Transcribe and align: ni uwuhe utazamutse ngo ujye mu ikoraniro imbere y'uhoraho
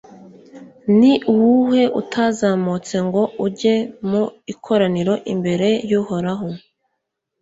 ni 0.99 1.11
uwuhe 1.31 1.83
utazamutse 2.01 2.95
ngo 3.07 3.23
ujye 3.45 3.75
mu 4.09 4.23
ikoraniro 4.53 5.13
imbere 5.33 5.69
y'uhoraho 5.89 6.47